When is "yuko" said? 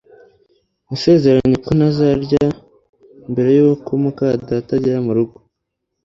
3.57-3.89